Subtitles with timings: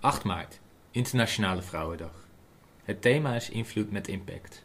[0.00, 0.60] 8 maart,
[0.90, 2.26] Internationale Vrouwendag.
[2.84, 4.64] Het thema is invloed met impact.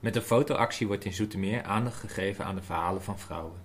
[0.00, 3.60] Met een fotoactie wordt in Zoetermeer aandacht gegeven aan de verhalen van vrouwen.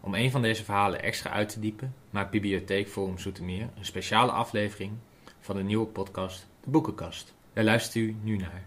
[0.00, 4.32] Om een van deze verhalen extra uit te diepen, maakt Bibliotheek Forum Zoetermeer een speciale
[4.32, 4.92] aflevering
[5.40, 7.34] van de nieuwe podcast De Boekenkast.
[7.52, 8.64] Daar luistert u nu naar.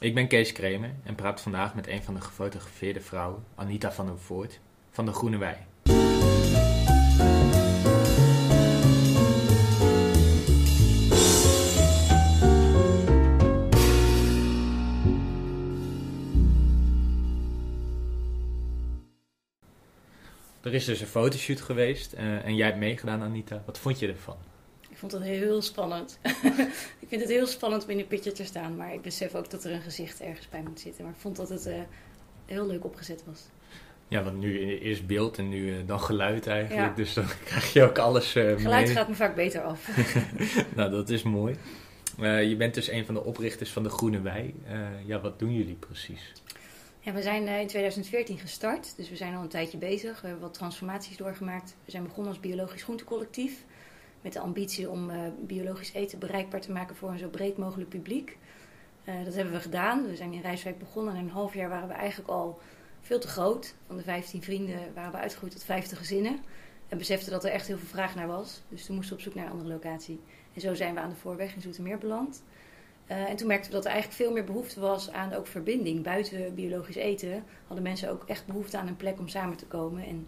[0.00, 4.06] Ik ben Kees Kremer en praat vandaag met een van de gefotografeerde vrouwen, Anita van
[4.06, 5.56] der Voort, van de Groene Wei.
[20.64, 23.62] Er is dus een fotoshoot geweest eh, en jij hebt meegedaan, Anita.
[23.66, 24.36] Wat vond je ervan?
[24.90, 26.18] Ik vond het heel spannend.
[27.02, 28.76] ik vind het heel spannend om in een pitje te staan.
[28.76, 31.04] Maar ik besef ook dat er een gezicht ergens bij moet zitten.
[31.04, 31.74] Maar ik vond dat het uh,
[32.46, 33.40] heel leuk opgezet was.
[34.08, 36.96] Ja, want nu eerst beeld en nu uh, dan geluid eigenlijk.
[36.96, 39.88] Dus dan krijg je ook alles Geluid gaat me vaak beter af.
[40.76, 41.56] nou, dat is mooi.
[42.20, 44.54] je bent dus een van de oprichters van de Groene Wei.
[45.06, 46.32] ja, wat doen jullie precies?
[47.12, 50.20] We zijn in 2014 gestart, dus we zijn al een tijdje bezig.
[50.20, 51.76] We hebben wat transformaties doorgemaakt.
[51.84, 53.64] We zijn begonnen als biologisch groentecollectief
[54.20, 57.88] met de ambitie om uh, biologisch eten bereikbaar te maken voor een zo breed mogelijk
[57.88, 58.38] publiek.
[59.04, 60.06] Uh, dat hebben we gedaan.
[60.06, 62.58] We zijn in Rijswijk begonnen en in een half jaar waren we eigenlijk al
[63.00, 63.74] veel te groot.
[63.86, 66.38] Van de 15 vrienden waren we uitgegroeid tot 50 gezinnen.
[66.88, 68.62] En beseften dat er echt heel veel vraag naar was.
[68.68, 70.20] Dus toen moesten we op zoek naar een andere locatie.
[70.54, 72.42] En zo zijn we aan de Voorweg in Zoetermeer beland.
[73.10, 76.02] Uh, en toen merkten we dat er eigenlijk veel meer behoefte was aan ook verbinding.
[76.02, 80.04] Buiten biologisch eten hadden mensen ook echt behoefte aan een plek om samen te komen.
[80.04, 80.26] En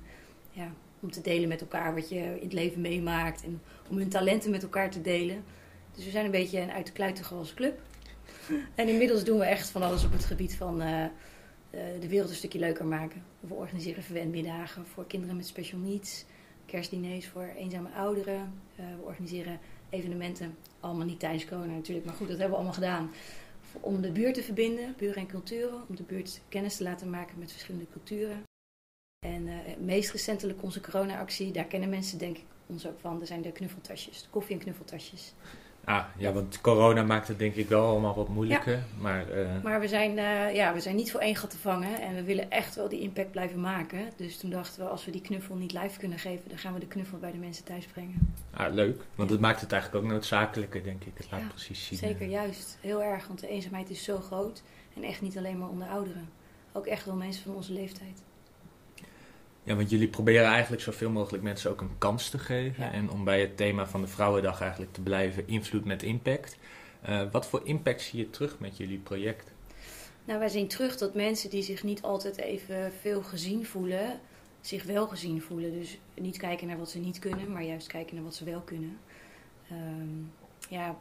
[0.51, 3.45] ja, om te delen met elkaar wat je in het leven meemaakt.
[3.45, 5.45] En om hun talenten met elkaar te delen.
[5.95, 7.81] Dus we zijn een beetje een uit de kluiten gewals club.
[8.75, 11.11] En inmiddels doen we echt van alles op het gebied van uh, uh,
[12.01, 13.23] de wereld een stukje leuker maken.
[13.41, 16.25] We organiseren verwendmiddagen voor kinderen met special needs.
[16.67, 18.53] Kerstdiners voor eenzame ouderen.
[18.77, 19.59] We organiseren
[19.91, 20.57] evenementen.
[20.81, 23.11] Allemaal niet tijdens corona natuurlijk, maar goed, dat hebben we allemaal gedaan.
[23.81, 25.89] Om de buurt te verbinden, buren en culturen.
[25.89, 28.43] Om de buurt kennis te laten maken met verschillende culturen.
[29.27, 33.21] En uh, meest recentelijk onze corona-actie, daar kennen mensen denk ik ons ook van.
[33.21, 35.35] Er zijn de knuffeltasjes, de koffie- en knuffeltasjes.
[35.87, 38.73] Ah, ja, want corona maakt het denk ik wel allemaal wat moeilijker.
[38.73, 38.83] Ja.
[39.01, 39.63] Maar, uh...
[39.63, 42.23] maar we, zijn, uh, ja, we zijn niet voor één gat te vangen en we
[42.23, 43.99] willen echt wel die impact blijven maken.
[44.17, 46.81] Dus toen dachten we, als we die knuffel niet live kunnen geven, dan gaan we
[46.81, 48.35] de knuffel bij de mensen thuis brengen.
[48.51, 49.03] Ah, leuk.
[49.15, 51.13] Want het maakt het eigenlijk ook noodzakelijker, denk ik.
[51.17, 51.99] Het laat ja, precies zien.
[51.99, 52.79] Zeker, juist.
[52.81, 54.63] Heel erg, want de eenzaamheid is zo groot.
[54.97, 56.29] En echt niet alleen maar onder ouderen.
[56.73, 58.23] Ook echt wel mensen van onze leeftijd.
[59.67, 62.85] Ja, want jullie proberen eigenlijk zoveel mogelijk mensen ook een kans te geven.
[62.85, 62.93] Ja.
[62.93, 66.57] En om bij het thema van de Vrouwendag eigenlijk te blijven, invloed met impact.
[67.09, 69.53] Uh, wat voor impact zie je terug met jullie project?
[70.25, 74.21] Nou, wij zien terug dat mensen die zich niet altijd even veel gezien voelen,
[74.61, 75.73] zich wel gezien voelen.
[75.73, 78.61] Dus niet kijken naar wat ze niet kunnen, maar juist kijken naar wat ze wel
[78.61, 78.99] kunnen.
[79.73, 80.33] Um,
[80.69, 80.97] ja,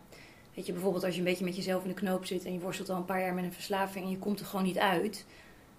[0.54, 2.60] weet je, bijvoorbeeld als je een beetje met jezelf in de knoop zit en je
[2.60, 5.26] worstelt al een paar jaar met een verslaving en je komt er gewoon niet uit.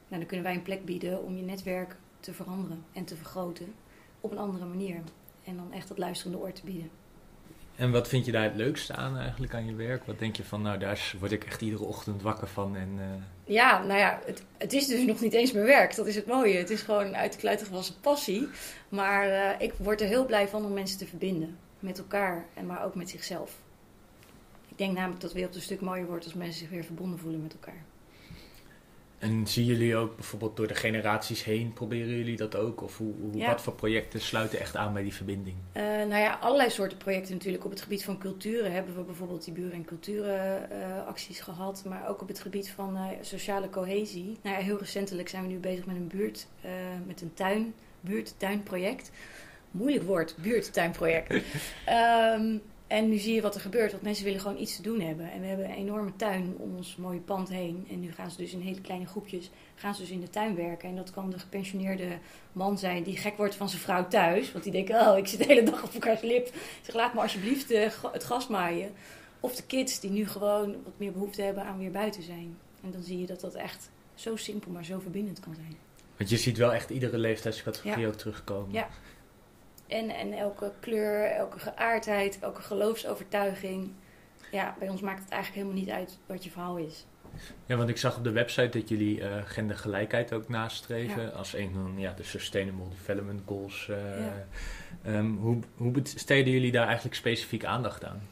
[0.09, 3.75] Nou, dan kunnen wij een plek bieden om je netwerk te veranderen en te vergroten
[4.21, 5.01] op een andere manier.
[5.45, 6.91] En dan echt dat luisterende oor te bieden.
[7.77, 10.05] En wat vind je daar het leukste aan eigenlijk aan je werk?
[10.05, 12.89] Wat denk je van, nou daar word ik echt iedere ochtend wakker van en...
[12.99, 13.05] Uh...
[13.45, 15.97] Ja, nou ja, het, het, is dus nog niet eens mijn werk.
[15.97, 16.57] Dat is het mooie.
[16.57, 18.49] Het is gewoon uit de kluitig was een passie.
[18.89, 21.59] Maar uh, ik word er heel blij van om mensen te verbinden.
[21.79, 23.59] Met elkaar, en maar ook met zichzelf.
[24.69, 27.19] Ik denk namelijk dat de wereld een stuk mooier wordt als mensen zich weer verbonden
[27.19, 27.85] voelen met elkaar.
[29.19, 32.83] En zien jullie ook bijvoorbeeld door de generaties heen, proberen jullie dat ook?
[32.83, 33.47] Of hoe, hoe Ja.
[33.47, 35.57] wat voor projecten sluiten echt aan bij die verbinding?
[35.77, 37.65] Uh, nou ja, allerlei soorten projecten natuurlijk.
[37.65, 41.83] Op het gebied van culturen hebben we bijvoorbeeld die buren- en culturenacties gehad.
[41.87, 44.39] Maar ook op het gebied van uh, sociale cohesie.
[44.43, 46.71] Nou ja, heel recentelijk zijn we nu bezig met een buurt, uh,
[47.07, 49.11] met een tuin, buurt-tuinproject.
[49.71, 51.33] Moeilijk woord, buurt-tuinproject.
[51.33, 55.01] um, en nu zie je wat er gebeurt, want mensen willen gewoon iets te doen
[55.01, 55.31] hebben.
[55.33, 57.87] En we hebben een enorme tuin om ons mooie pand heen.
[57.91, 60.55] En nu gaan ze dus in hele kleine groepjes, gaan ze dus in de tuin
[60.55, 60.89] werken.
[60.89, 62.19] En dat kan de gepensioneerde
[62.53, 64.53] man zijn die gek wordt van zijn vrouw thuis.
[64.53, 66.55] Want die denkt, oh, ik zit de hele dag op elkaars lip.
[66.83, 68.93] Zeg, laat me alsjeblieft uh, het gas maaien.
[69.41, 72.57] Of de kids die nu gewoon wat meer behoefte hebben aan weer buiten zijn.
[72.83, 75.77] En dan zie je dat dat echt zo simpel, maar zo verbindend kan zijn.
[76.17, 78.07] Want je ziet wel echt iedere leeftijdscategorie Ja.
[78.07, 78.73] ook terugkomen.
[78.73, 78.89] Ja.
[79.89, 83.93] En, en elke kleur, elke geaardheid, elke geloofsovertuiging.
[84.51, 87.07] Ja, bij ons maakt het eigenlijk helemaal niet uit wat je verhaal is.
[87.67, 91.23] Ja, want ik zag op de website dat jullie uh, gendergelijkheid ook nastreven.
[91.23, 91.29] Ja.
[91.29, 93.89] Als een van ja, de Sustainable Development Goals.
[93.91, 94.47] Uh, Ja.
[95.17, 98.23] um, hoe, hoe besteden jullie daar eigenlijk specifiek aandacht aan?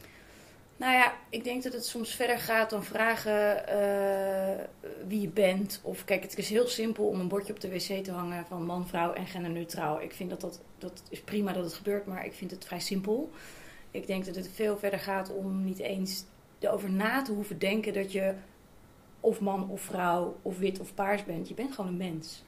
[0.77, 4.63] Nou ja, ik denk dat het soms verder gaat dan vragen uh,
[5.07, 5.79] wie je bent.
[5.83, 8.65] Of kijk, het is heel simpel om een bordje op de wc te hangen van
[8.65, 10.01] man, vrouw en genderneutraal.
[10.01, 12.79] Ik vind dat dat, dat is prima dat het gebeurt, maar ik vind het vrij
[12.79, 13.31] simpel.
[13.91, 16.23] Ik denk dat het veel verder gaat om niet eens
[16.59, 18.33] erover na te hoeven denken dat je
[19.19, 21.47] of man of vrouw of wit of paars bent.
[21.47, 22.43] Je bent gewoon een mens.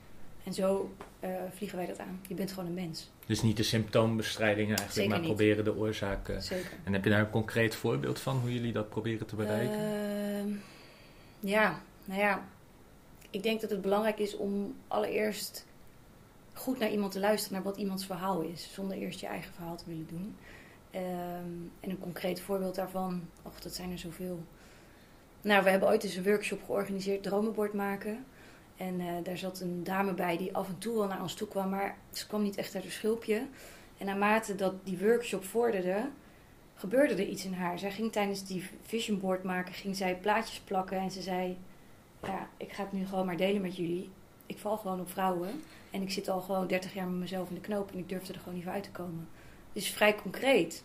[0.47, 2.19] En zo uh, vliegen wij dat aan.
[2.27, 3.09] Je bent gewoon een mens.
[3.25, 5.27] Dus niet de symptoombestrijding eigenlijk, Zeker maar niet.
[5.27, 6.41] proberen de oorzaken.
[6.41, 6.71] Zeker.
[6.83, 9.79] En heb je daar een concreet voorbeeld van hoe jullie dat proberen te bereiken?
[9.79, 10.49] Ehm,
[11.39, 12.47] ja, nou ja.
[13.29, 15.65] Ik denk dat het belangrijk is om allereerst
[16.53, 18.73] goed naar iemand te luisteren, naar wat iemands verhaal is.
[18.73, 20.35] Zonder eerst je eigen verhaal te willen doen.
[20.91, 21.03] Ehm,
[21.79, 24.43] en een concreet voorbeeld daarvan, och, dat zijn er zoveel.
[25.41, 28.25] Nou, we hebben ooit eens een workshop georganiseerd, dromenbord maken.
[28.77, 31.47] En eh, daar zat een dame bij die af en toe wel naar ons toe
[31.47, 33.47] kwam, maar ze kwam niet echt uit haar schulpje.
[33.97, 36.09] En naarmate dat die workshop vorderde,
[36.75, 37.79] gebeurde er iets in haar.
[37.79, 41.57] Zij ging tijdens die vision board maken, ging zij plaatjes plakken en ze zei,
[42.23, 44.09] ja, ik ga het nu gewoon maar delen met jullie.
[44.45, 47.55] Ik val gewoon op vrouwen en ik zit al gewoon 30 jaar met mezelf in
[47.55, 49.27] de knoop en ik durfde er gewoon niet voor uit te komen.
[49.73, 50.83] Dus vrij concreet.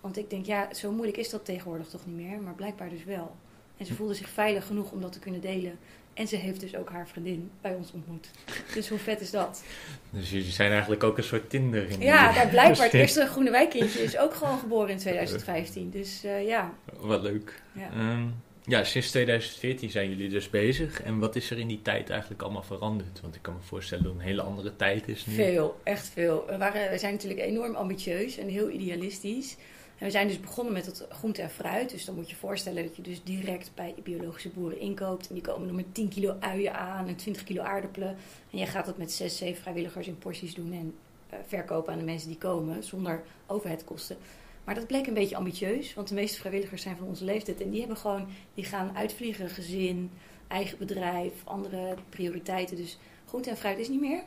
[0.00, 3.04] Want ik denk, ja, zo moeilijk is dat tegenwoordig toch niet meer, maar blijkbaar dus
[3.04, 3.36] wel.
[3.76, 5.78] En ze voelde zich veilig genoeg om dat te kunnen delen.
[6.14, 8.30] En ze heeft dus ook haar vriendin bij ons ontmoet.
[8.74, 9.62] Dus hoe vet is dat?
[10.10, 13.50] Dus jullie zijn eigenlijk ook een soort Tinder in Ja, daar blijkbaar het eerste Groene
[13.50, 15.90] Wijkkindje is ook gewoon geboren in 2015.
[15.90, 16.74] Dus eh, ja.
[17.00, 17.62] Wat leuk.
[17.72, 17.90] ja.
[17.90, 18.26] Ehm,
[18.64, 21.02] ja, sinds 2014 zijn jullie dus bezig.
[21.02, 23.20] En wat is er in die tijd eigenlijk allemaal veranderd?
[23.20, 25.34] Want ik kan me voorstellen dat het een hele andere tijd is nu.
[25.34, 26.44] Veel, echt veel.
[26.46, 29.56] We, waren, we zijn natuurlijk enorm ambitieus en heel idealistisch.
[30.00, 31.90] En we zijn dus begonnen met het groente en fruit.
[31.90, 35.28] Dus dan moet je voorstellen dat je dus direct bij biologische boeren inkoopt.
[35.28, 38.08] En die komen dan met 10 kilo uien aan en 20 kilo aardappelen.
[38.50, 40.94] En jij gaat dat met 6, 7 vrijwilligers in porties doen en
[41.28, 44.16] eh, verkopen aan de mensen die komen zonder overheidkosten.
[44.64, 47.60] Maar dat bleek een beetje ambitieus, want de meeste vrijwilligers zijn van onze leeftijd.
[47.60, 50.10] En die hebben gewoon, die gaan uitvliegen, gezin,
[50.48, 52.76] eigen bedrijf, andere prioriteiten.
[52.76, 54.22] Dus groente en fruit is niet meer.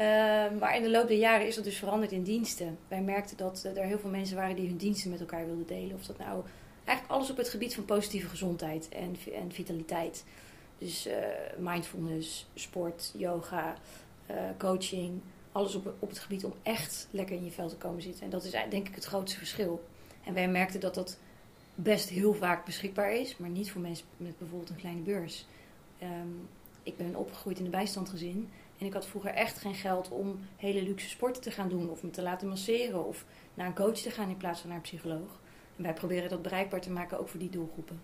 [0.00, 0.06] Uh,
[0.58, 2.78] maar in de loop der jaren is dat dus veranderd in diensten.
[2.88, 5.66] Wij merkten dat uh, er heel veel mensen waren die hun diensten met elkaar wilden
[5.66, 5.96] delen.
[5.96, 6.44] Of dat nou
[6.84, 10.24] eigenlijk alles op het gebied van positieve gezondheid en, en vitaliteit.
[10.78, 11.14] Dus uh,
[11.58, 13.74] mindfulness, sport, yoga,
[14.58, 15.20] coaching.
[15.52, 18.24] Alles op, op het gebied om echt lekker in je vel te komen zitten.
[18.24, 19.84] En dat is denk ik het grootste verschil.
[20.24, 21.18] En wij merkten dat dat
[21.74, 25.46] best heel vaak beschikbaar is, maar niet voor mensen met bijvoorbeeld een kleine beurs.
[26.02, 26.48] Um,
[26.82, 28.48] ik ben opgegroeid in een bijstandgezin.
[28.80, 31.90] En ik had vroeger echt geen geld om hele luxe sporten te gaan doen.
[31.90, 33.06] Of me te laten masseren.
[33.06, 33.24] Of
[33.54, 35.40] naar een coach te gaan in plaats van naar een psycholoog.
[35.76, 38.00] En wij proberen dat bereikbaar te maken ook voor die doelgroepen.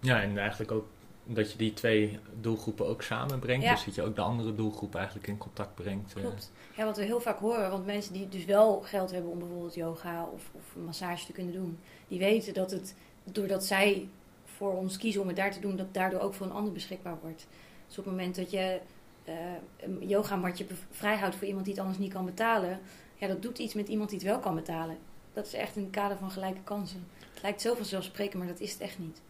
[0.00, 0.86] Ja, en eigenlijk ook
[1.24, 3.64] dat je die twee doelgroepen ook samenbrengt.
[3.64, 3.74] Ja.
[3.74, 6.14] Dus dat je ook de andere doelgroep eigenlijk in contact brengt.
[6.14, 6.20] eh.
[6.22, 6.52] Klopt.
[6.76, 7.70] Ja, wat we heel vaak horen.
[7.70, 11.32] Want mensen die dus wel geld hebben om bijvoorbeeld yoga of, of een massage te
[11.32, 11.78] kunnen doen.
[12.08, 12.94] Die weten dat het,
[13.24, 14.08] doordat zij
[14.44, 17.16] voor ons kiezen om het daar te doen, dat daardoor ook voor een ander beschikbaar
[17.22, 17.46] wordt.
[17.86, 18.80] Dus op het moment dat je
[19.28, 19.34] uh,
[19.76, 22.80] een yogamatje vrijhoudt voor iemand die het anders niet kan betalen,
[23.14, 24.96] ja, dat doet iets met iemand die het wel kan betalen.
[25.32, 27.06] Dat is echt in het kader van gelijke kansen.
[27.32, 29.20] Het lijkt zo vanzelfsprekend, maar dat is het echt niet.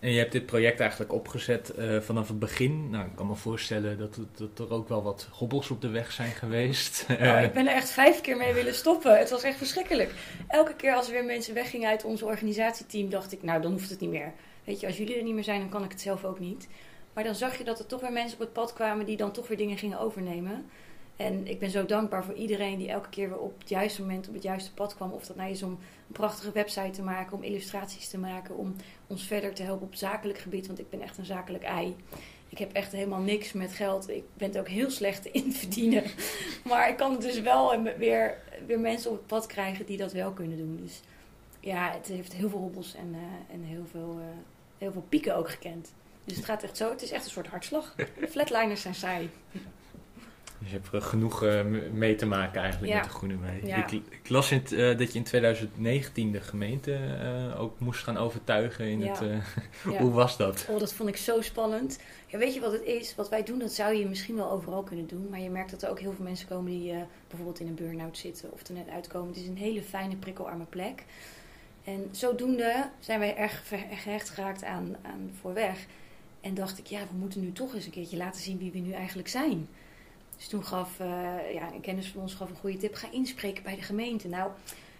[0.00, 2.90] En je hebt dit project eigenlijk opgezet uh, vanaf het begin.
[2.90, 4.18] Nou, ik kan me voorstellen dat
[4.58, 7.06] er ook wel wat hobbels op de weg zijn geweest.
[7.18, 9.18] Nou, ik ben er echt vijf keer mee willen stoppen.
[9.18, 10.14] Het was echt verschrikkelijk.
[10.48, 13.90] Elke keer als er weer mensen weggingen uit ons organisatieteam, dacht ik, nou, dan hoeft
[13.90, 14.32] het niet meer.
[14.64, 16.68] Weet je, als jullie er niet meer zijn, dan kan ik het zelf ook niet.
[17.12, 19.32] Maar dan zag je dat er toch weer mensen op het pad kwamen die dan
[19.32, 20.66] toch weer dingen gingen overnemen.
[21.16, 24.28] En ik ben zo dankbaar voor iedereen die elke keer weer op het juiste moment
[24.28, 25.12] op het juiste pad kwam.
[25.12, 28.74] Of dat nou is om een prachtige website te maken, om illustraties te maken, om
[29.06, 30.66] ons verder te helpen op zakelijk gebied.
[30.66, 31.96] Want ik ben echt een zakelijk ei.
[32.48, 34.08] Ik heb echt helemaal niks met geld.
[34.10, 36.04] Ik ben het ook heel slecht in verdienen.
[36.68, 40.12] Maar ik kan het dus wel weer, weer mensen op het pad krijgen die dat
[40.12, 40.78] wel kunnen doen.
[40.82, 41.00] Dus
[41.60, 44.24] ja, het heeft heel veel hobbels en, uh, en heel, veel, uh,
[44.78, 45.92] heel veel pieken ook gekend.
[46.24, 46.90] Dus het gaat echt zo.
[46.90, 47.94] Het is echt een soort hartslag.
[48.30, 49.30] Flatliners zijn saai.
[50.58, 51.60] Dus je hebt er genoeg uh,
[51.92, 52.98] mee te maken eigenlijk Ja.
[52.98, 53.66] met de Groene Mee.
[53.66, 53.76] Ja.
[53.86, 58.16] Ik, ik las in uh, dat je in 2019 de gemeente uh, ook moest gaan
[58.16, 58.84] overtuigen.
[58.86, 59.10] In Ja.
[59.10, 59.42] het,
[59.84, 59.98] Ja.
[60.02, 60.66] Hoe was dat?
[60.68, 61.98] Oh, dat vond ik zo spannend.
[62.26, 63.14] Ja, weet je wat het is?
[63.14, 65.26] Wat wij doen, dat zou je misschien wel overal kunnen doen.
[65.30, 66.98] Maar je merkt dat er ook heel veel mensen komen die eh,
[67.28, 69.28] bijvoorbeeld in een burn-out zitten of er net uitkomen.
[69.28, 71.04] Het is een hele fijne, prikkelarme plek.
[71.84, 73.62] En zodoende zijn wij erg
[74.02, 75.78] gehecht geraakt aan, aan voorweg.
[76.40, 78.78] En dacht ik, ja, we moeten nu toch eens een keertje laten zien wie we
[78.78, 79.68] nu eigenlijk zijn.
[80.36, 81.06] Dus toen gaf, eh,
[81.54, 82.94] ja, een kennis van ons gaf een goede tip.
[82.94, 84.28] Ga inspreken bij de gemeente.
[84.28, 84.50] Nou,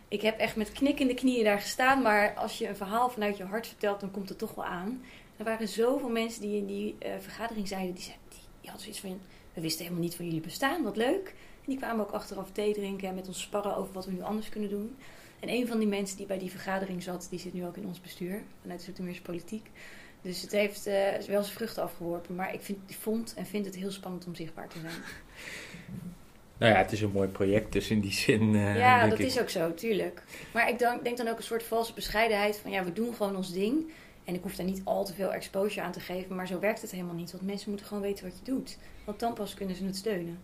[0.08, 2.02] ik heb echt met knikkende knieën daar gestaan.
[2.02, 5.02] Maar als je een verhaal vanuit je hart vertelt, dan komt het toch wel aan.
[5.36, 8.80] Er waren zoveel mensen die in die eh, vergadering zeiden, die, zeiden, die, die hadden
[8.80, 9.20] zoiets van,
[9.54, 11.34] we wisten helemaal niet van jullie bestaan, wat leuk.
[11.64, 14.22] En die kwamen ook achteraf thee drinken en met ons sparren over wat we nu
[14.22, 14.96] anders kunnen doen.
[15.40, 17.86] En een van die mensen die bij die vergadering zat, die zit nu ook in
[17.86, 19.70] ons bestuur, vanuit de Zoetermeerse politiek.
[20.22, 20.94] Dus het heeft eh,
[21.26, 24.68] wel zijn vruchten afgeworpen, maar ik vind, vond en vind het heel spannend om zichtbaar
[24.68, 24.94] te zijn.
[26.58, 28.54] Nou ja, het is een mooi project, dus in die zin.
[28.54, 30.22] Uh, ja, dat is ook zo, tuurlijk.
[30.52, 33.36] Maar ik denk, denk dan ook een soort valse bescheidenheid van ja, we doen gewoon
[33.36, 33.90] ons ding.
[34.24, 36.82] En ik hoef daar niet al te veel exposure aan te geven, maar zo werkt
[36.82, 37.32] het helemaal niet.
[37.32, 38.78] Want mensen moeten gewoon weten wat je doet.
[39.04, 40.38] Want dan pas kunnen ze het steunen.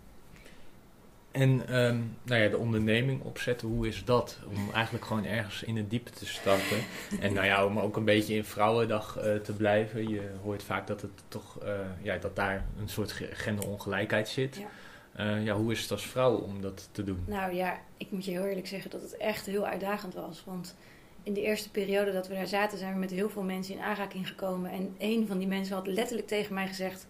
[1.36, 4.38] En ehm, nou ja, de onderneming opzetten, hoe is dat?
[4.48, 6.76] Om eigenlijk gewoon ergens in het diepe te starten.
[7.20, 10.08] en nou ja, om ook een beetje in Vrouwendag uh, te blijven.
[10.08, 11.70] Je hoort vaak dat, het toch, uh,
[12.02, 14.56] ja, dat daar een soort genderongelijkheid zit.
[14.56, 15.36] Ja.
[15.36, 17.24] Uh, ja, hoe is het als vrouw om dat te doen?
[17.26, 20.42] Nou ja, ik moet je heel eerlijk zeggen dat het echt heel uitdagend was.
[20.46, 20.76] Want
[21.22, 23.80] in de eerste periode dat we daar zaten, zijn we met heel veel mensen in
[23.80, 24.70] aanraking gekomen.
[24.70, 27.06] En een van die mensen had letterlijk tegen mij gezegd: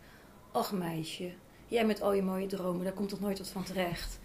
[0.52, 1.30] Ach meisje,
[1.68, 4.18] jij met al je mooie dromen, daar komt toch nooit wat van terecht.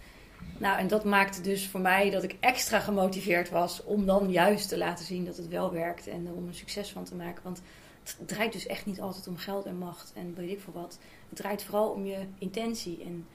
[0.58, 4.68] Nou, en dat maakte dus voor mij dat ik extra gemotiveerd was om dan juist
[4.68, 7.42] te laten zien dat het wel werkt en om een succes van te maken.
[7.42, 7.62] Want
[8.02, 10.98] het draait dus echt niet altijd om geld en macht en weet ik veel wat.
[11.28, 13.26] Het draait vooral om je intentie en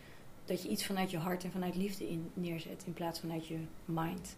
[0.45, 3.57] dat je iets vanuit je hart en vanuit liefde in neerzet in plaats vanuit je
[3.85, 4.35] mind.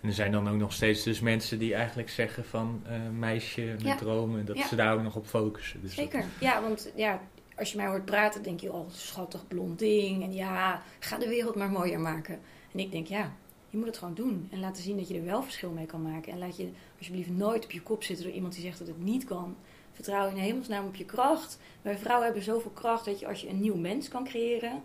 [0.00, 3.76] En er zijn dan ook nog steeds dus mensen die eigenlijk zeggen van uh, meisje
[3.82, 5.82] met dromen, dat ze daar ook nog op focussen.
[5.82, 7.20] Dus Zeker, ja, want ja,
[7.58, 10.22] als je mij hoort praten, denk je, oh, schattig blond ding.
[10.22, 12.40] En ja, ga de wereld maar mooier maken.
[12.72, 13.32] En ik denk, ja,
[13.70, 14.48] je moet het gewoon doen.
[14.50, 16.32] En laten zien dat je er wel verschil mee kan maken.
[16.32, 19.02] En laat je alsjeblieft nooit op je kop zitten door iemand die zegt dat het
[19.02, 19.56] niet kan.
[19.92, 21.58] Vertrouw in hemelsnaam op je kracht.
[21.82, 24.82] Wij vrouwen hebben zoveel kracht dat je als je een nieuw mens kan creëren...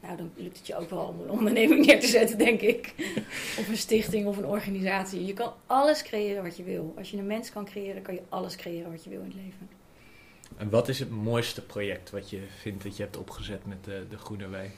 [0.00, 2.94] Nou, dan lukt het je ook wel om een onderneming neer te zetten, denk ik.
[3.58, 5.26] Of een stichting of een organisatie.
[5.26, 6.94] Je kan alles creëren wat je wil.
[6.96, 9.34] Als je een mens kan creëren, kan je alles creëren wat je wil in het
[9.34, 9.68] leven.
[10.56, 14.06] En wat is het mooiste project wat je vindt dat je hebt opgezet met de,
[14.08, 14.70] de Groene Wei?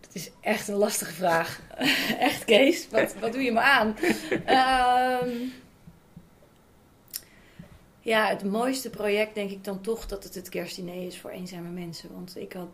[0.00, 1.60] Dat is echt een lastige vraag.
[2.18, 2.88] echt, Kees.
[2.88, 3.96] Wat, wat doe je me aan?
[4.44, 5.30] Ehm,
[8.00, 11.68] ja, het mooiste project denk ik dan toch dat het het kerstdiner is voor eenzame
[11.68, 12.12] mensen.
[12.12, 12.68] Want ik had,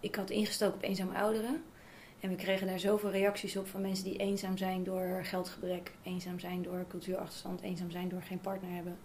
[0.00, 1.62] ik had ingestoken op eenzame ouderen.
[2.20, 6.38] En we kregen daar zoveel reacties op van mensen die eenzaam zijn door geldgebrek, eenzaam
[6.38, 8.98] zijn door cultuurachterstand, eenzaam zijn door geen partner hebben.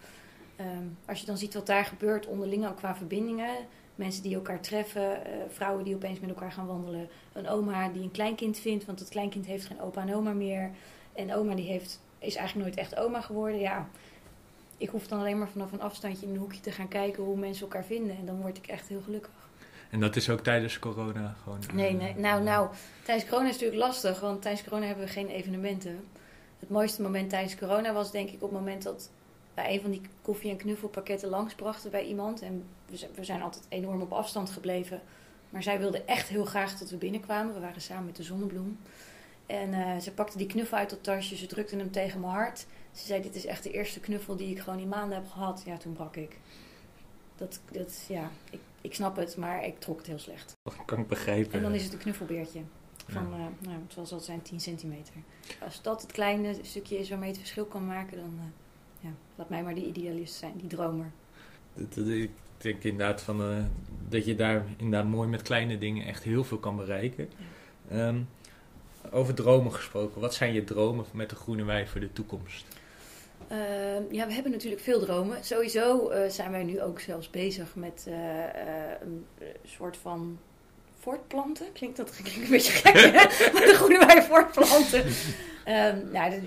[0.55, 3.55] Ehm, als je dan ziet wat daar gebeurt onderling ook qua verbindingen.
[3.95, 7.10] Mensen die elkaar treffen, uh, vrouwen die opeens met elkaar gaan wandelen.
[7.33, 10.72] Een oma die een kleinkind vindt, want het kleinkind heeft geen opa en oma meer.
[11.13, 13.60] En oma die heeft, is eigenlijk nooit echt oma geworden.
[13.60, 13.88] Ja,
[14.77, 17.38] ik hoef dan alleen maar vanaf een afstandje in een hoekje te gaan kijken hoe
[17.38, 18.17] mensen elkaar vinden.
[18.17, 19.31] En dan word ik echt heel gelukkig.
[19.89, 21.60] En dat is ook tijdens corona gewoon?
[21.74, 22.15] Nee, eh, nee.
[22.15, 22.69] Nou, nou,
[23.03, 26.07] tijdens corona is het natuurlijk lastig, want tijdens corona hebben we geen evenementen.
[26.60, 29.10] Het mooiste moment tijdens corona was denk ik op het moment dat
[29.53, 32.41] bij een van die koffie- en knuffelpakketten langsbrachten bij iemand.
[32.41, 32.65] En
[33.15, 35.01] we zijn altijd enorm op afstand gebleven.
[35.50, 37.53] Maar zij wilde echt heel graag dat we binnenkwamen.
[37.53, 38.77] We waren samen met de zonnebloem.
[39.45, 41.36] En uh, ze pakte die knuffel uit dat tasje.
[41.36, 42.65] Ze drukte hem tegen mijn hart.
[42.91, 45.63] Ze zei, dit is echt de eerste knuffel die ik gewoon in maanden heb gehad.
[45.65, 46.38] Ja, toen brak ik.
[47.36, 50.51] Dat, dat ja, ik, ik snap het, maar ik trok het heel slecht.
[50.62, 51.53] Dat kan ik begrijpen.
[51.53, 52.62] En dan is het een knuffelbeertje.
[53.07, 53.38] Van, ja.
[53.38, 55.13] uh, nou, het zal zijn 10 centimeter.
[55.62, 58.33] Als dat het kleine stukje is waarmee het verschil kan maken, dan...
[58.38, 58.43] Uh,
[59.03, 61.12] ja, laat mij maar die idealist zijn, die dromer.
[61.75, 63.57] Ik denk inderdaad van, uh,
[64.10, 67.29] dat je daar inderdaad mooi met kleine dingen echt heel veel kan bereiken.
[67.89, 68.07] Ja.
[68.07, 68.27] Um,
[69.12, 72.65] over dromen gesproken, wat zijn je dromen met de Groene Wei voor de toekomst?
[73.51, 75.43] Uh, ja, we hebben natuurlijk veel dromen.
[75.43, 78.15] Sowieso uh, zijn wij nu ook zelfs bezig met uh,
[79.01, 79.25] een
[79.65, 80.39] soort van
[81.00, 81.72] voortplanten.
[81.74, 83.51] Klinkt dat klinkt een beetje gek, hè?
[83.53, 85.05] maar de groene wei voortplanten.
[85.67, 86.41] Um, nou,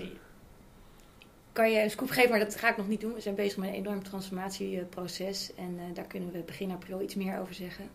[1.57, 3.13] kan je een scoop geven, maar dat ga ik nog niet doen.
[3.13, 7.15] We zijn bezig met een enorm transformatieproces en uh, daar kunnen we begin april iets
[7.15, 7.89] meer over zeggen.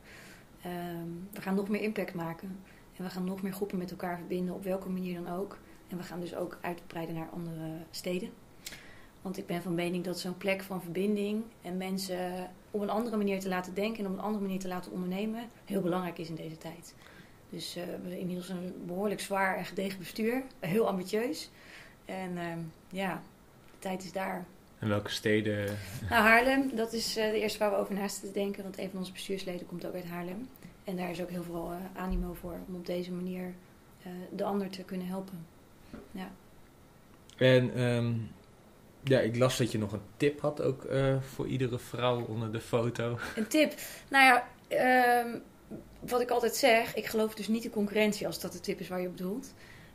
[0.66, 2.58] Um, we gaan nog meer impact maken
[2.96, 5.58] en we gaan nog meer groepen met elkaar verbinden, op welke manier dan ook.
[5.88, 8.30] En we gaan dus ook uitbreiden naar andere steden.
[9.22, 13.16] Want ik ben van mening dat zo'n plek van verbinding en mensen op een andere
[13.16, 16.28] manier te laten denken en op een andere manier te laten ondernemen heel belangrijk is
[16.28, 16.94] in deze tijd.
[17.50, 21.50] Dus uh, we hebben inmiddels een behoorlijk zwaar en gedegen bestuur, heel ambitieus.
[22.04, 22.42] En uh,
[22.90, 23.22] ja,
[23.82, 24.44] tijd is daar.
[24.78, 25.78] En welke steden?
[26.10, 28.62] Nou, Haarlem, dat is uh, de eerste waar we over naast te denken.
[28.62, 30.48] Want een van onze bestuursleden komt ook uit Haarlem.
[30.84, 33.54] En daar is ook heel veel uh, animo voor om op deze manier
[34.06, 35.46] uh, de ander te kunnen helpen.
[36.10, 36.30] Ja.
[37.36, 38.30] En um,
[39.02, 40.86] ja, ik las dat je nog een tip had ook
[41.20, 43.18] voor iedere vrouw onder de foto.
[43.36, 43.74] Een tip?
[44.08, 44.48] Nou ja,
[45.24, 45.42] um,
[46.00, 48.88] wat ik altijd zeg, ik geloof dus niet de concurrentie als dat de tip is
[48.88, 49.54] waar je op bedoelt.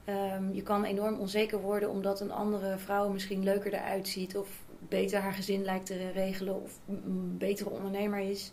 [0.10, 4.50] Um, je kan enorm onzeker worden omdat een andere vrouw misschien leuker eruit ziet of
[4.80, 8.52] beter haar gezin lijkt te regelen of een betere ondernemer is.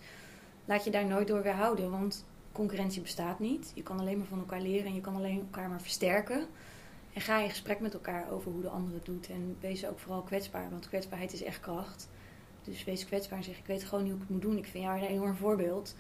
[0.65, 3.73] Laat je daar nooit door weerhouden, want concurrentie bestaat niet.
[3.75, 6.47] Je kan alleen maar van elkaar leren en je kan alleen elkaar maar versterken.
[7.13, 9.29] En ga in gesprek met elkaar over hoe de ander het doet.
[9.29, 12.09] En wees ook vooral kwetsbaar, want kwetsbaarheid is echt kracht.
[12.63, 14.59] Dus wees kwetsbaar en zeg: Ik weet gewoon niet hoe ik het moet doen.
[14.59, 15.95] Ik vind jou een enorm voorbeeld.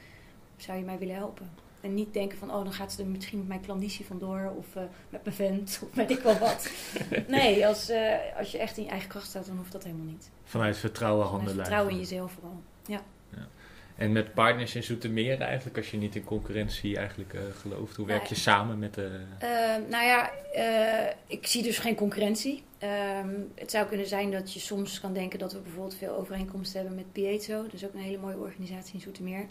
[0.56, 1.63] Zou je mij willen helpen?
[1.84, 4.52] En niet denken van, oh, dan gaat ze er misschien met mijn klanditie vandoor.
[4.56, 6.70] Of eh, met mijn vent, of weet ik wel wat.
[7.28, 10.06] nee, als, eh, als je echt in je eigen kracht staat, dan hoeft dat helemaal
[10.06, 10.30] niet.
[10.44, 11.54] Vanuit vertrouwen handelen.
[11.54, 12.62] vertrouwen in jezelf vooral.
[12.86, 13.02] Ja.
[13.96, 17.96] En met partners in Zoetermeer eigenlijk, als je niet in concurrentie eigenlijk eh, gelooft.
[17.96, 19.20] Hoe werk je samen met de...
[19.38, 20.30] Ehm, nou ja,
[21.26, 22.62] ik zie dus geen concurrentie.
[22.78, 26.80] Ehm, het zou kunnen zijn dat je soms kan denken dat we bijvoorbeeld veel overeenkomsten
[26.80, 27.62] hebben met Piezo.
[27.62, 29.46] Dat is ook een hele mooie organisatie in Zoetermeer.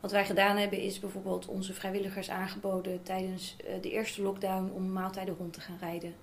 [0.00, 4.92] Wat wij gedaan hebben is bijvoorbeeld onze vrijwilligers aangeboden tijdens eh, de eerste lockdown om
[4.92, 6.14] maaltijden rond te gaan rijden.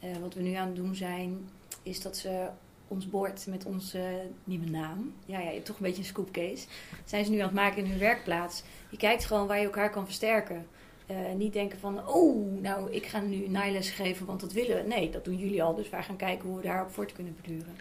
[0.00, 1.48] Eh, wat we nu aan het doen zijn,
[1.82, 2.46] is dat ze
[2.88, 4.02] ons bord met onze
[4.44, 6.66] nieuwe naam, ja, ja, toch een beetje een scoopcase,
[7.04, 8.62] zijn ze nu aan het maken in hun werkplaats.
[8.90, 10.66] Je kijkt gewoon waar je elkaar kan versterken.
[11.06, 14.88] Eh, niet denken van, oh, nou, ik ga nu naailes geven, want dat willen we.
[14.88, 17.76] Nee, dat doen jullie al, dus wij gaan kijken hoe we daarop voort kunnen beduren.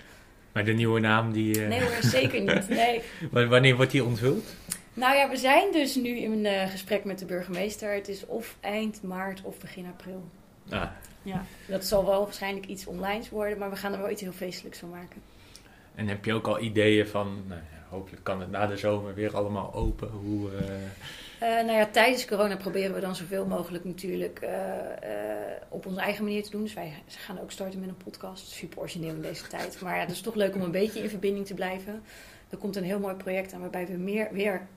[0.52, 1.62] Maar de nieuwe naam, die...
[1.62, 2.70] eh, Nee hoor, zeker niet.
[2.70, 3.02] Nee.
[3.32, 4.46] wa- Wanneer wordt die onthuld?
[5.00, 7.94] Nou ja, we zijn dus nu in een eh, gesprek met de burgemeester.
[7.94, 10.30] Het is of eind maart of begin april.
[10.70, 10.90] Ah,
[11.24, 14.32] Ja, dat zal wel waarschijnlijk iets online worden, maar we gaan er wel iets heel
[14.32, 15.22] feestelijks van maken.
[15.96, 17.44] en heb je ook al ideeën van...
[17.48, 20.10] Nou, ja, hopelijk kan het na de zomer weer allemaal open.
[20.10, 20.50] Hoe...
[21.40, 24.48] Eh, nou ja, tijdens corona proberen we dan zoveel mogelijk natuurlijk
[25.70, 26.64] op onze eigen manier te doen.
[26.64, 28.48] Dus wij gaan ook starten met een podcast.
[28.48, 29.82] Super origineel in deze tijd.
[29.82, 32.04] Maar ja, het is toch leuk om een beetje in verbinding te blijven.
[32.50, 34.68] Er komt een heel mooi project aan waarbij we meer weer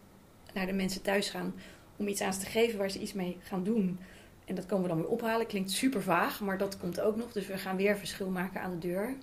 [0.52, 1.54] naar de mensen thuis gaan
[1.96, 3.98] om iets aan ze te geven waar ze iets mee gaan doen.
[4.44, 5.46] En dat komen we dan weer ophalen.
[5.46, 7.32] Klinkt super vaag, maar dat komt ook nog.
[7.32, 9.14] Dus we gaan weer verschil maken aan de deur.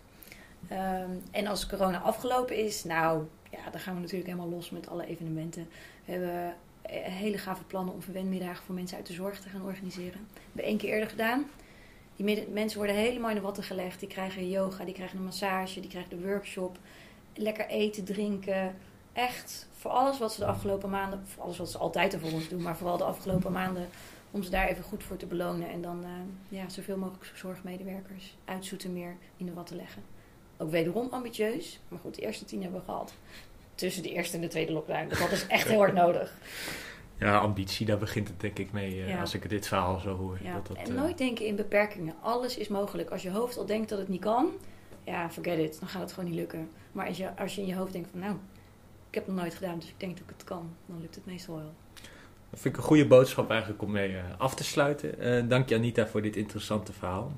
[0.67, 4.89] Ehm, en als corona afgelopen is, nou ja, dan gaan we natuurlijk helemaal los met
[4.89, 5.67] alle evenementen.
[6.05, 9.65] We hebben eh, hele gave plannen om verwendmiddagen voor mensen uit de zorg te gaan
[9.65, 10.27] organiseren.
[10.33, 11.45] Dat hebben we één keer eerder gedaan.
[12.15, 13.99] Die mensen worden helemaal in de watten gelegd.
[13.99, 16.77] Die krijgen yoga, die krijgen een massage, die krijgen de workshop.
[17.33, 18.75] Lekker eten, drinken.
[19.13, 22.31] Echt voor alles wat ze de afgelopen maanden, voor alles wat ze altijd er voor
[22.31, 23.87] ons doen, maar vooral de afgelopen maanden,
[24.31, 25.69] om ze daar even goed voor te belonen.
[25.69, 26.09] En dan eh,
[26.59, 30.01] ja, zoveel mogelijk zorgmedewerkers uit Zoetermeer in de watten leggen.
[30.57, 33.13] Ook wederom ambitieus, maar goed, de eerste tien hebben we gehad.
[33.75, 35.07] Tussen de eerste en de tweede lockdown.
[35.09, 36.33] Dus dat is echt heel hard nodig.
[37.17, 39.01] ja, ambitie, daar begint het denk ik mee.
[39.01, 39.19] eh, Ja.
[39.19, 40.37] Als ik dit verhaal zo hoor.
[40.43, 42.13] Ja, dat dat, en eh, nooit denken in beperkingen.
[42.21, 43.09] Alles is mogelijk.
[43.09, 44.49] Als je hoofd al denkt dat het niet kan,
[45.03, 45.79] ja, forget it.
[45.79, 46.69] Dan gaat het gewoon niet lukken.
[46.91, 48.35] Maar als je, als je in je hoofd denkt van, nou,
[49.09, 51.15] ik heb het nog nooit gedaan, dus ik denk dat ik het kan, dan lukt
[51.15, 51.73] het meestal wel.
[52.49, 55.19] Dat vind ik een goede boodschap eigenlijk om mee eh, af te sluiten.
[55.19, 57.31] Eh, dank je Anita voor dit interessante verhaal.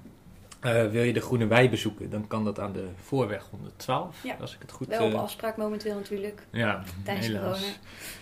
[0.59, 4.35] Eh, wil je de Groene Wei bezoeken, dan kan dat aan de Voorweg 112, Ja.
[4.39, 4.87] als ik het goed...
[4.87, 7.59] Wel op afspraak momenteel natuurlijk, ja, tijdens helaas.
[7.59, 7.75] corona.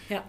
[0.07, 0.23] Ja.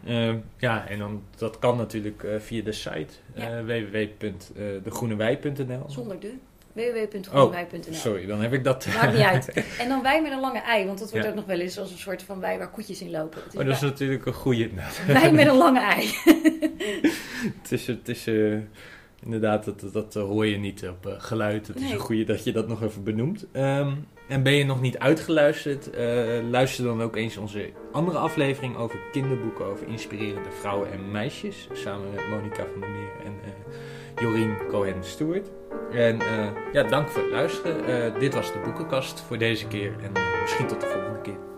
[0.57, 3.65] Ja, en dan, dat kan natuurlijk via de site Ja.
[3.65, 5.85] www.degroenewei.nl.
[5.91, 6.35] Zonder de
[6.73, 7.95] www.groenewij.nl.
[7.95, 8.87] Sorry, dan heb ik dat...
[8.87, 9.49] Maakt niet uit.
[9.83, 11.31] En dan wij met een lange ei, want dat wordt Ja.
[11.31, 13.43] ook nog wel eens als een soort van wij waar koetjes in lopen.
[13.45, 14.71] Het is Oh, dat is wij- natuurlijk een goede...
[15.07, 16.11] wij met een lange ei.
[17.63, 18.57] Het is, het is eh,
[19.23, 21.67] inderdaad, dat, dat, dat hoor je niet op eh, geluid.
[21.67, 23.47] Het is een goede dat je dat nog even benoemt.
[23.53, 23.93] Ehm,
[24.31, 26.05] en ben je nog niet uitgeluisterd, eh,
[26.51, 31.69] luister dan ook eens onze andere aflevering over kinderboeken over inspirerende vrouwen en meisjes.
[31.73, 35.51] Samen met Monica van der Meer en eh, Jorien Cohen-Stewart.
[35.93, 38.21] En eh, ja, dank voor het luisteren.
[38.21, 40.13] Dit was de boekenkast voor deze keer en
[40.43, 41.50] misschien tot de volgende.